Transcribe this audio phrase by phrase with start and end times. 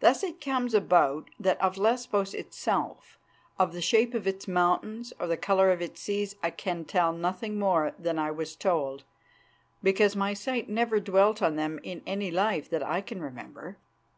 [0.00, 3.18] Thus it comes about that of Lesbos itself,
[3.58, 7.12] of the shape of its mountains or the colour of its seas I can tell
[7.12, 9.04] nothing more than I was told,
[9.82, 13.76] because my sight never dwelt on them in any life that I can remember.